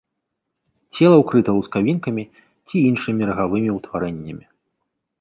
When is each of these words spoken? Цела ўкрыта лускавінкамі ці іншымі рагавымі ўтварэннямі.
Цела 0.95 1.15
ўкрыта 1.23 1.49
лускавінкамі 1.59 2.23
ці 2.67 2.75
іншымі 2.89 3.23
рагавымі 3.31 3.71
ўтварэннямі. 3.79 4.45